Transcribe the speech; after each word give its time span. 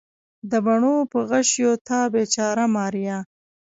د 0.51 0.53
بڼو 0.65 0.95
په 1.11 1.19
غشیو 1.29 1.71
تا 1.87 1.99
بیچاره 2.13 2.65
ماریا 2.75 3.17